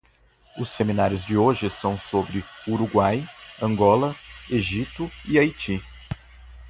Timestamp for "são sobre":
1.69-2.43